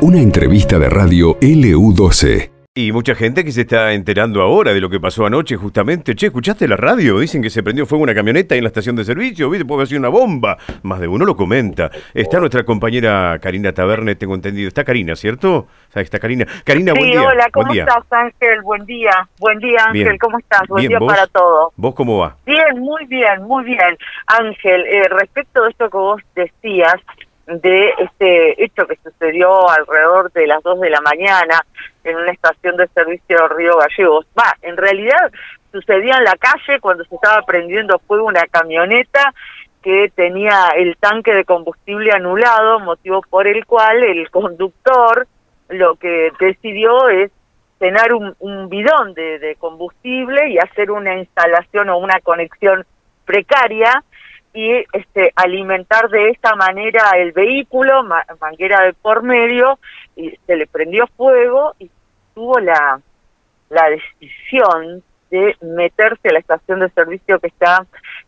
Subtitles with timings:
[0.00, 2.50] Una entrevista de radio LU12.
[2.74, 6.14] Y mucha gente que se está enterando ahora de lo que pasó anoche, justamente.
[6.14, 7.18] Che, ¿escuchaste la radio?
[7.18, 9.66] Dicen que se prendió fuego una camioneta ahí en la estación de servicio, ¿viste?
[9.66, 10.56] Puede haber sido una bomba.
[10.82, 11.90] Más de uno lo comenta.
[12.14, 14.68] Está nuestra compañera Karina Taberne, tengo entendido.
[14.68, 15.66] Está Karina, ¿cierto?
[15.94, 16.46] Está Karina.
[16.64, 17.22] Karina, buen Sí, día.
[17.22, 17.82] hola, ¿cómo buen día.
[17.84, 18.62] estás, Ángel?
[18.62, 19.28] Buen día.
[19.38, 20.18] Buen día, Ángel, Bien.
[20.18, 20.62] ¿cómo estás?
[20.66, 21.12] Buen Bien, día ¿vos?
[21.12, 21.72] para todos.
[21.76, 22.36] ¿Vos cómo va?
[22.46, 23.98] Bien, muy bien, muy bien.
[24.26, 26.94] Ángel, eh, respecto de esto que vos decías,
[27.46, 31.64] de este hecho que sucedió alrededor de las 2 de la mañana
[32.04, 34.26] en una estación de servicio Río Gallegos.
[34.38, 35.32] Va, en realidad
[35.72, 39.34] sucedía en la calle cuando se estaba prendiendo fuego una camioneta
[39.82, 45.26] que tenía el tanque de combustible anulado, motivo por el cual el conductor
[45.68, 47.32] lo que decidió es
[47.78, 52.86] tener un, un bidón de, de combustible y hacer una instalación o una conexión
[53.24, 54.04] precaria
[54.54, 59.78] y este alimentar de esta manera el vehículo, ma- manguera de por medio,
[60.16, 61.90] y se le prendió fuego y
[62.34, 63.00] tuvo la,
[63.70, 67.86] la decisión de meterse a la estación de servicio que está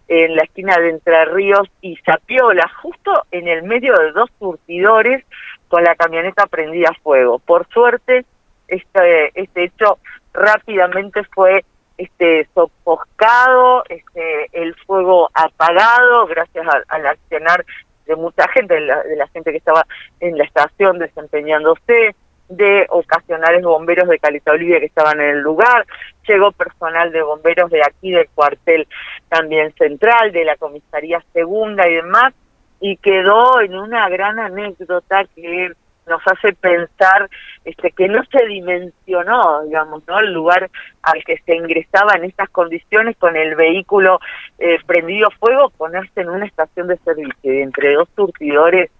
[0.09, 5.25] en la esquina de Entre Ríos y Sapiola, justo en el medio de dos surtidores
[5.69, 7.39] con la camioneta prendida a fuego.
[7.39, 8.25] Por suerte,
[8.69, 9.99] este, este hecho
[10.33, 11.65] rápidamente fue
[11.97, 17.65] este sofocado, este, el fuego apagado gracias al, accionar
[18.07, 19.87] de mucha gente, de la, de la gente que estaba
[20.21, 22.15] en la estación desempeñándose,
[22.49, 25.87] de ocasionales bomberos de Caleta Olivia que estaban en el lugar,
[26.29, 28.87] llegó personal de bomberos de aquí del cuartel
[29.29, 32.35] también central, de la comisaría segunda y demás,
[32.81, 35.73] y quedó en una gran anécdota que
[36.07, 37.29] nos hace pensar
[37.65, 40.71] este que no se dimensionó digamos no el lugar
[41.03, 44.21] al que se ingresaba en estas condiciones con el vehículo
[44.59, 48.91] eh, prendido fuego ponerse en una estación de servicio y entre dos surtidores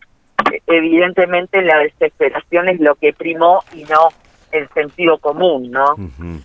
[0.53, 4.09] eh, evidentemente la desesperación es lo que primó y no
[4.53, 6.41] el sentido común no Ujú,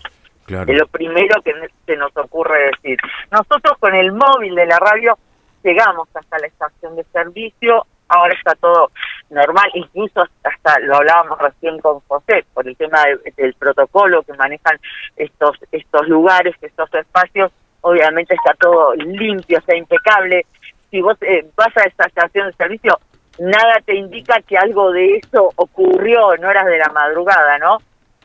[0.45, 0.71] Claro.
[0.71, 1.53] es lo primero que
[1.85, 2.97] se nos ocurre decir.
[3.29, 5.15] Nosotros con el móvil de la radio
[5.63, 8.91] llegamos hasta la estación de servicio, ahora está todo
[9.29, 14.33] normal, incluso hasta lo hablábamos recién con José, por el tema de- del protocolo que
[14.33, 14.77] manejan
[15.15, 20.45] estos, estos lugares, estos espacios, obviamente está todo limpio, está impecable.
[20.91, 22.99] Si vos eh, vas a esta estación de servicio,
[23.39, 27.77] nada te indica que algo de eso ocurrió en horas de la madrugada, ¿no?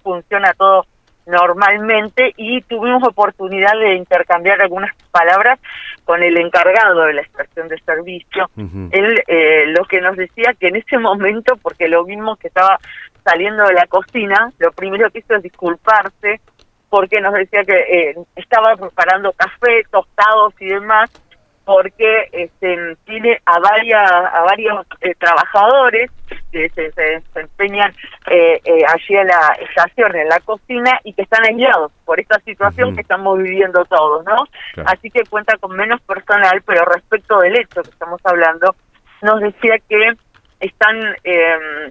[0.03, 0.87] Funciona todo
[1.27, 5.59] normalmente y tuvimos oportunidad de intercambiar algunas palabras
[6.05, 8.51] con el encargado de la estación de servicio.
[8.91, 12.79] Él eh, lo que nos decía que en ese momento, porque lo vimos que estaba
[13.25, 16.41] saliendo de la cocina, lo primero que hizo es disculparse
[16.91, 21.11] porque nos decía que eh, estaba preparando café, tostados y demás,
[21.65, 26.11] porque este, tiene a varias a varios eh, trabajadores
[26.53, 27.93] que se, se desempeñan
[28.31, 32.39] eh, eh, allí en la estación, en la cocina, y que están aislados por esta
[32.41, 34.37] situación que estamos viviendo todos, ¿no?
[34.75, 34.91] Claro.
[34.93, 38.75] Así que cuenta con menos personal, pero respecto del hecho que estamos hablando,
[39.23, 40.13] nos decía que
[40.61, 41.91] están eh,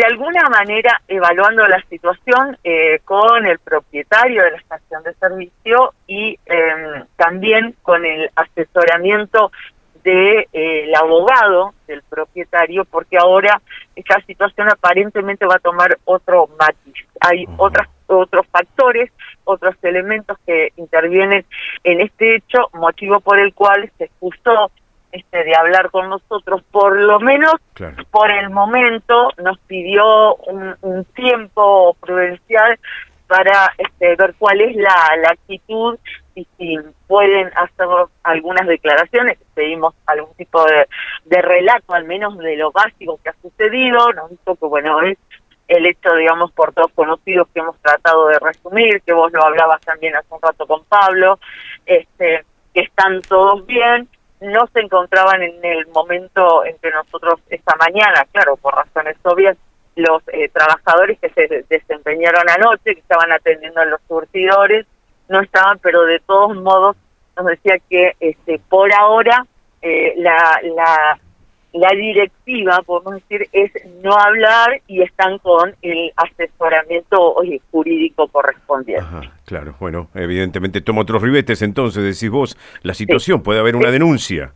[0.00, 5.92] de alguna manera evaluando la situación eh, con el propietario de la estación de servicio
[6.06, 9.52] y eh, también con el asesoramiento
[10.02, 13.60] del de, el abogado del propietario, porque ahora
[13.94, 16.94] esta situación aparentemente va a tomar otro matiz.
[17.20, 19.12] Hay otras otros factores,
[19.44, 21.44] otros elementos que intervienen
[21.84, 24.70] en este hecho, motivo por el cual se excusó
[25.12, 27.96] este de hablar con nosotros, por lo menos Claro.
[28.10, 32.78] por el momento nos pidió un, un tiempo prudencial
[33.26, 35.98] para este, ver cuál es la, la actitud
[36.34, 36.76] y si
[37.06, 37.86] pueden hacer
[38.24, 40.86] algunas declaraciones, pedimos algún tipo de,
[41.26, 45.16] de relato, al menos de lo básico que ha sucedido, nos dijo que bueno, es
[45.68, 49.80] el hecho, digamos, por todos conocidos que hemos tratado de resumir, que vos lo hablabas
[49.82, 51.38] también hace un rato con Pablo,
[51.86, 52.44] este,
[52.74, 54.08] que están todos bien,
[54.40, 59.56] no se encontraban en el momento en que nosotros esta mañana, claro, por razones obvias,
[59.96, 64.86] los eh, trabajadores que se desempeñaron anoche, que estaban atendiendo a los surtidores,
[65.28, 66.96] no estaban, pero de todos modos
[67.36, 69.46] nos decía que este por ahora
[69.82, 71.18] eh, la, la
[71.72, 73.70] la directiva, podemos decir, es
[74.02, 79.04] no hablar y están con el asesoramiento oye, jurídico correspondiente.
[79.04, 79.74] Ajá, claro.
[79.78, 84.52] Bueno, evidentemente toma otros ribetes, entonces decís vos, la situación, puede haber una denuncia.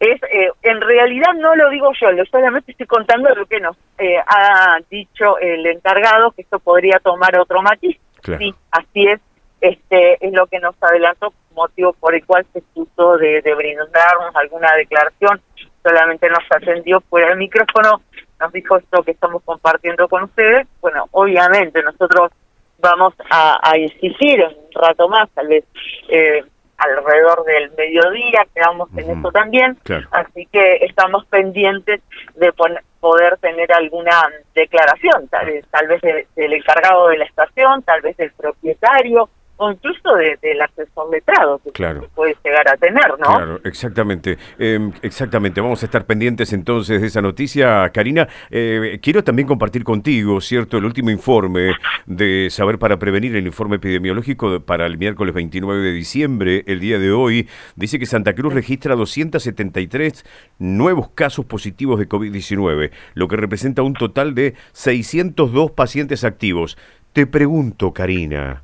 [0.00, 3.76] es eh, en realidad no lo digo yo, lo solamente estoy contando lo que nos
[3.98, 7.96] eh, ha dicho el encargado que esto podría tomar otro matiz.
[8.22, 8.40] Claro.
[8.40, 9.20] Sí, así es.
[9.60, 14.34] Este es lo que nos adelantó, motivo por el cual se puso de, de brindarnos
[14.34, 15.40] alguna declaración
[15.88, 18.02] solamente nos atendió fuera del micrófono,
[18.40, 20.66] nos dijo esto que estamos compartiendo con ustedes.
[20.80, 22.30] Bueno, obviamente nosotros
[22.78, 25.64] vamos a, a insistir un rato más, tal vez
[26.08, 26.42] eh,
[26.76, 29.76] alrededor del mediodía, quedamos en eso también,
[30.12, 32.00] así que estamos pendientes
[32.36, 32.52] de
[33.00, 36.00] poder tener alguna declaración, tal, vez, tal vez
[36.36, 39.28] del encargado de la estación, tal vez del propietario,
[39.58, 42.08] o incluso de, del asesor letrado que claro.
[42.14, 43.36] puede llegar a tener, ¿no?
[43.36, 44.38] Claro, exactamente.
[44.58, 47.90] Em, exactamente, vamos a estar pendientes entonces de esa noticia.
[47.90, 50.78] Karina, eh, quiero también compartir contigo, ¿cierto?
[50.78, 51.72] El último informe
[52.06, 56.98] de Saber para Prevenir, el informe epidemiológico para el miércoles 29 de diciembre, el día
[56.98, 60.24] de hoy, dice que Santa Cruz registra 273
[60.58, 66.78] nuevos casos positivos de COVID-19, lo que representa un total de 602 pacientes activos.
[67.12, 68.62] Te pregunto, Karina,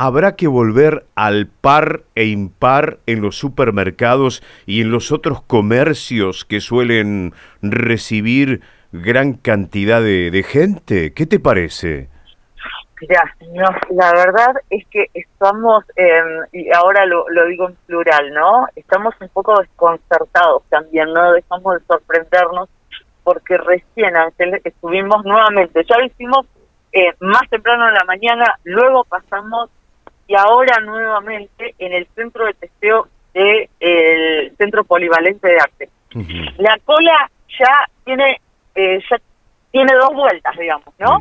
[0.00, 6.44] ¿Habrá que volver al par e impar en los supermercados y en los otros comercios
[6.44, 8.60] que suelen recibir
[8.92, 11.12] gran cantidad de, gente?
[11.12, 12.08] ¿Qué te parece?
[13.00, 13.34] Mira,
[13.90, 18.68] la verdad es que estamos, em, y ahora lo, digo en plural, ¿no?
[18.76, 22.68] Estamos un poco desconcertados también, no dejamos de sorprendernos
[23.24, 24.14] porque recién
[24.62, 26.46] estuvimos nuevamente, ya lo hicimos
[26.92, 29.70] eh, más temprano en la mañana, luego pasamos
[30.28, 35.88] y ahora nuevamente en el centro de testeo del el Centro Polivalente de Arte.
[36.58, 38.40] La cola ya tiene
[38.74, 39.16] eh, ya
[39.70, 41.18] tiene dos vueltas, digamos, ¿no?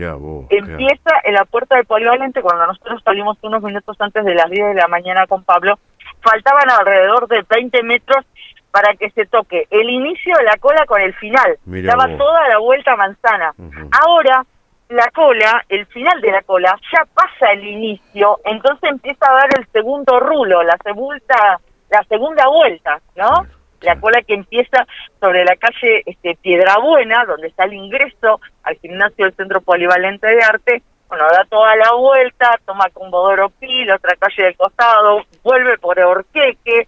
[0.50, 4.68] Empieza en la puerta del Polivalente, cuando nosotros salimos unos minutos antes de las 10
[4.68, 5.80] de la mañana con Pablo,
[6.21, 8.25] faltaban alrededor de 20 metros
[8.71, 11.57] para que se toque el inicio de la cola con el final.
[11.65, 13.54] Daba toda la vuelta manzana.
[13.92, 14.45] Ahora
[14.89, 19.50] la cola, el final de la cola, ya pasa el inicio, entonces empieza a dar
[19.57, 23.45] el segundo rulo, la segunda, la segunda vuelta, ¿no?
[23.81, 24.86] La cola que empieza
[25.19, 30.44] sobre la calle este, Piedrabuena, donde está el ingreso al gimnasio del Centro Polivalente de
[30.44, 35.78] Arte, bueno, da toda la vuelta, toma Comodoro Pi, la otra calle del costado, vuelve
[35.78, 36.88] por Orqueque,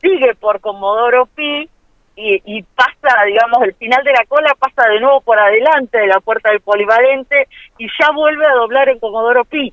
[0.00, 1.68] sigue por Comodoro Pi,
[2.20, 2.92] y, pasa,
[3.24, 6.60] digamos, el final de la cola pasa de nuevo por adelante de la puerta del
[6.60, 9.72] polivalente y ya vuelve a doblar en Comodoro Pi.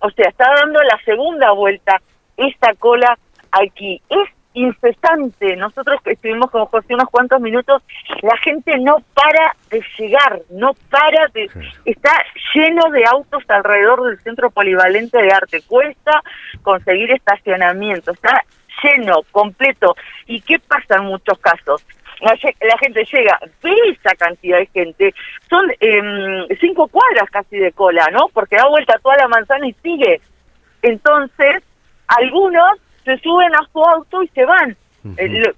[0.00, 2.00] O sea, está dando la segunda vuelta
[2.36, 3.18] esta cola
[3.52, 4.00] aquí.
[4.08, 5.56] Es incesante.
[5.56, 7.82] Nosotros que estuvimos con José unos cuantos minutos,
[8.22, 11.48] la gente no para de llegar, no para de...
[11.84, 12.10] Está
[12.54, 15.62] lleno de autos alrededor del centro polivalente de arte.
[15.66, 16.22] Cuesta
[16.62, 18.12] conseguir estacionamiento.
[18.12, 18.44] Está
[18.82, 19.94] lleno, completo.
[20.26, 21.84] ¿Y qué pasa en muchos casos?
[22.22, 25.14] La, gente llega, ve esa cantidad de gente,
[25.50, 28.28] son eh, cinco cuadras casi de cola, ¿no?
[28.32, 30.20] Porque da vuelta toda la manzana y sigue.
[30.82, 31.64] Entonces,
[32.06, 34.76] algunos se suben a su auto y se van.
[35.16, 35.52] Eh,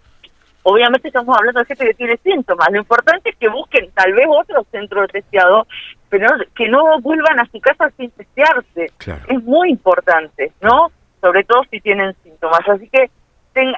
[0.62, 2.68] obviamente estamos hablando de gente que tiene síntomas.
[2.70, 5.66] Lo importante es que busquen tal vez otro centro de testeado,
[6.08, 8.90] pero que no vuelvan a su casa sin testearse.
[9.28, 10.90] Es muy importante, ¿no?
[11.20, 12.60] Sobre todo si tienen síntomas.
[12.66, 13.10] Así que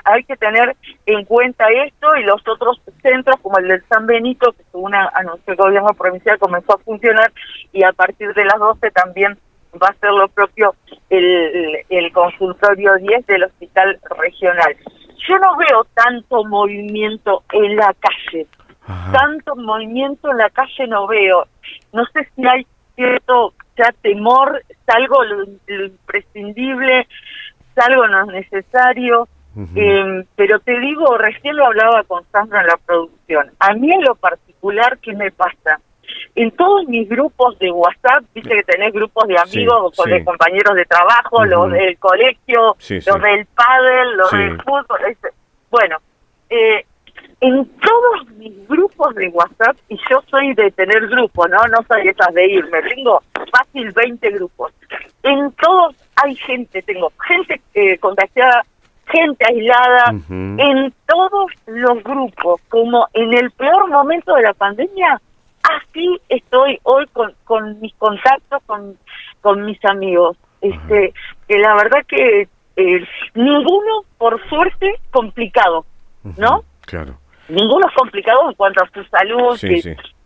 [0.05, 0.77] hay que tener
[1.07, 5.53] en cuenta esto y los otros centros como el del San Benito, que según anunció
[5.53, 7.33] el gobierno provincial comenzó a funcionar
[7.73, 9.39] y a partir de las 12 también
[9.83, 10.75] va a ser lo propio
[11.11, 14.77] el, el consultorio 10 del hospital regional.
[15.29, 18.47] Yo no veo tanto movimiento en la calle,
[19.13, 21.47] tanto movimiento en la calle no veo.
[21.93, 27.07] No sé si hay cierto ya temor, salgo lo, lo imprescindible,
[27.75, 29.29] salgo lo necesario,
[29.75, 33.51] eh, pero te digo, recién lo hablaba con Sandra en la producción.
[33.59, 35.81] A mí en lo particular, ¿qué me pasa?
[36.35, 40.75] En todos mis grupos de WhatsApp, dice que tenés grupos de amigos, o de compañeros
[40.75, 45.17] de trabajo, los del colegio, los del pádel, los del fútbol.
[45.71, 45.97] Bueno,
[46.51, 46.85] eh,
[47.41, 51.59] en todos mis grupos de WhatsApp, y yo soy de tener grupos, ¿no?
[51.69, 54.73] No soy esas de irme, tengo fácil 20 grupos.
[55.23, 58.65] En todos hay gente, tengo gente eh, contagiada
[59.09, 65.21] gente aislada en todos los grupos, como en el peor momento de la pandemia,
[65.63, 68.97] así estoy hoy con, con mis contactos, con,
[69.41, 70.37] con mis amigos.
[70.61, 71.13] Este,
[71.47, 75.85] que la verdad que eh, ninguno, por suerte, complicado,
[76.37, 76.63] ¿no?
[76.83, 77.19] Claro.
[77.49, 79.59] Ninguno es complicado en cuanto a su salud,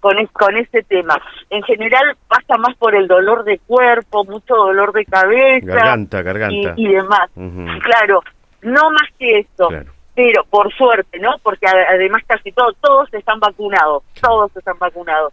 [0.00, 1.20] con con ese tema.
[1.50, 6.75] En general pasa más por el dolor de cuerpo, mucho dolor de cabeza, garganta, garganta.
[6.76, 7.30] Y, demás.
[7.34, 8.22] Claro,
[8.62, 9.68] no más que eso.
[10.14, 11.36] Pero por suerte, ¿no?
[11.42, 15.32] Porque además casi todos, todos están vacunados, todos están vacunados.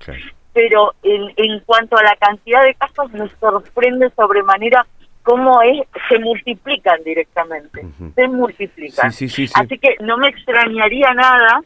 [0.53, 4.86] Pero en, en cuanto a la cantidad de casos, nos sorprende sobremanera
[5.24, 9.07] cómo es, se multiplican directamente, se multiplican.
[9.07, 11.62] Así que no me extrañaría nada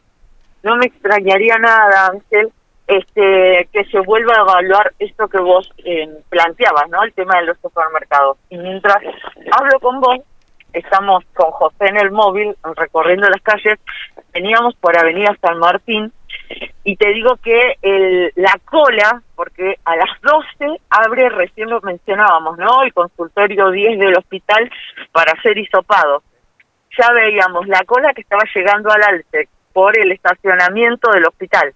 [0.62, 2.52] no me extrañaría nada, Ángel,
[2.86, 7.02] este, que se vuelva a evaluar esto que vos eh, planteabas, ¿no?
[7.02, 8.38] El tema de los supermercados.
[8.50, 8.98] Y mientras
[9.50, 10.18] hablo con vos,
[10.72, 13.78] estamos con José en el móvil, recorriendo las calles,
[14.32, 16.12] veníamos por Avenida San Martín,
[16.84, 22.58] y te digo que el, la cola, porque a las 12 abre, recién lo mencionábamos,
[22.58, 22.82] ¿no?
[22.82, 24.70] El consultorio 10 del hospital
[25.12, 26.22] para ser hisopado.
[26.98, 31.72] Ya veíamos la cola que estaba llegando al Alce por el estacionamiento del hospital.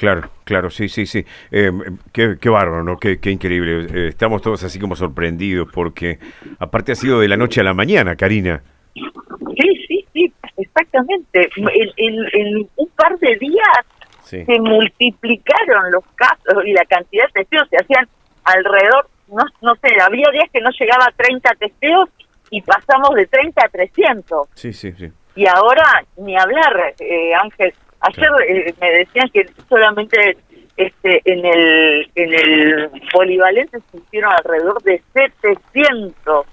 [0.00, 1.26] Claro, claro, sí, sí, sí.
[1.52, 1.70] Eh,
[2.10, 2.96] qué, qué, bárbaro, ¿no?
[2.96, 3.86] Qué, qué increíble.
[3.92, 6.18] Eh, estamos todos así como sorprendidos porque
[6.58, 8.62] aparte ha sido de la noche a la mañana, Karina.
[8.94, 11.50] Sí, sí, sí, exactamente.
[11.54, 13.84] En, en, un par de días
[14.24, 18.08] se multiplicaron los casos y la cantidad de testeos se hacían
[18.44, 22.08] alrededor, no, no sé, había días que no llegaba a 30 testeos
[22.48, 24.48] y pasamos de 30 a 300.
[24.54, 25.12] Sí, sí, sí.
[25.36, 30.36] Y ahora, ni hablar, eh, Ángel, Ayer eh, me decían que solamente
[30.76, 36.46] este en el en el polivalente se hicieron alrededor de 700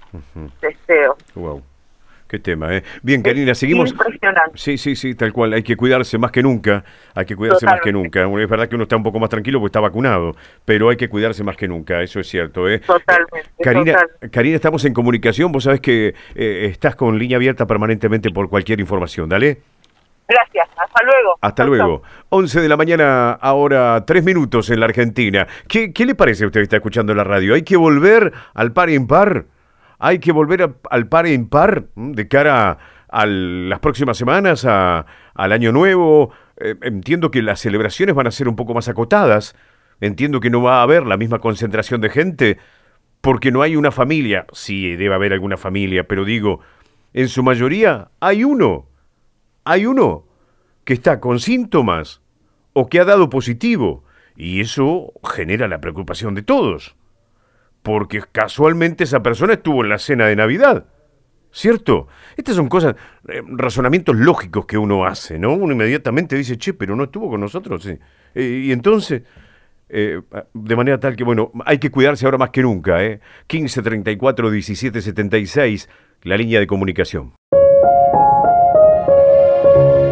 [0.60, 1.16] testeos.
[1.36, 1.64] Wow.
[2.28, 2.84] Qué tema, ¿eh?
[3.02, 3.92] Bien, Karina, seguimos.
[3.92, 4.52] Impresionante.
[4.56, 5.54] Sí, sí, sí, tal cual.
[5.54, 6.84] Hay que cuidarse más que nunca.
[7.16, 8.24] Hay que cuidarse más que nunca.
[8.24, 10.36] Es verdad que uno está un poco más tranquilo porque está vacunado,
[10.66, 12.02] pero hay que cuidarse más que nunca.
[12.02, 12.80] Eso es cierto, ¿eh?
[12.80, 13.50] Totalmente.
[13.62, 13.98] Karina,
[14.30, 15.54] Karina estamos en comunicación.
[15.54, 19.30] Vos sabés que eh, estás con línea abierta permanentemente por cualquier información.
[19.30, 19.60] Dale.
[20.28, 21.38] Gracias, hasta luego.
[21.42, 22.04] Hasta luego.
[22.30, 25.48] 11 de la mañana, ahora tres minutos en la Argentina.
[25.68, 27.54] ¿Qué, ¿Qué le parece a usted que está escuchando la radio?
[27.54, 29.46] ¿Hay que volver al par impar?
[30.00, 32.78] ¿Hay que volver al par impar de cara
[33.10, 36.32] a las próximas semanas, a, al año nuevo?
[36.58, 39.56] Eh, entiendo que las celebraciones van a ser un poco más acotadas.
[40.02, 42.58] Entiendo que no va a haber la misma concentración de gente
[43.22, 44.46] porque no hay una familia.
[44.52, 46.60] Sí, debe haber alguna familia, pero digo,
[47.14, 48.86] en su mayoría hay uno
[49.72, 50.26] hay uno
[50.84, 52.22] que está con síntomas
[52.74, 54.04] o que ha dado positivo,
[54.36, 56.96] y eso genera la preocupación de todos,
[57.82, 60.86] porque casualmente esa persona estuvo en la cena de Navidad.
[61.52, 62.08] ¿Cierto?
[62.36, 62.96] Estas son cosas,
[63.30, 65.54] eh, razonamientos lógicos que uno hace, ¿no?
[65.54, 67.88] Uno inmediatamente dice, che, pero no estuvo con nosotros.
[67.88, 69.24] Eh, y entonces,
[69.90, 70.22] eh,
[70.54, 73.22] de manera tal que, bueno, hay que cuidarse ahora más que nunca, ¿eh?
[73.48, 75.90] 15 34 17 76,
[76.24, 77.37] la línea de comunicación.